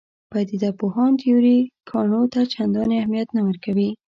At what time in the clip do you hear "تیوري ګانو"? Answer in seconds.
1.21-2.21